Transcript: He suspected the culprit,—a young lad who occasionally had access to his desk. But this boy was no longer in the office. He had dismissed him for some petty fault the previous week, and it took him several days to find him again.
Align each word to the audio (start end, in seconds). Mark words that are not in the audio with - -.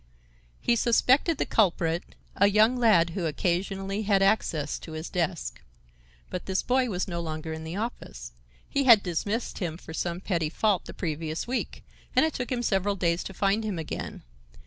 He 0.59 0.75
suspected 0.75 1.37
the 1.37 1.45
culprit,—a 1.45 2.47
young 2.49 2.75
lad 2.75 3.11
who 3.11 3.27
occasionally 3.27 4.01
had 4.01 4.23
access 4.23 4.79
to 4.79 4.93
his 4.93 5.09
desk. 5.11 5.61
But 6.31 6.47
this 6.47 6.63
boy 6.63 6.89
was 6.89 7.07
no 7.07 7.19
longer 7.19 7.53
in 7.53 7.63
the 7.63 7.75
office. 7.75 8.31
He 8.67 8.85
had 8.85 9.03
dismissed 9.03 9.59
him 9.59 9.77
for 9.77 9.93
some 9.93 10.19
petty 10.19 10.49
fault 10.49 10.85
the 10.85 10.95
previous 10.95 11.45
week, 11.45 11.83
and 12.15 12.25
it 12.25 12.33
took 12.33 12.51
him 12.51 12.63
several 12.63 12.95
days 12.95 13.23
to 13.25 13.33
find 13.35 13.63
him 13.63 13.77
again. 13.77 14.23